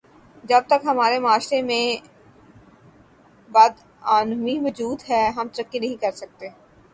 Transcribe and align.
جب 0.43 0.61
تم 0.69 0.79
ہمارے 0.85 1.17
معاشرے 1.19 1.61
میں 1.61 1.83
بدعنوانی 3.49 4.57
موجود 4.59 4.99
ہے 5.09 5.23
ہم 5.37 5.47
ترقی 5.53 5.79
نہیں 5.79 6.01
کرسکتے 6.01 6.49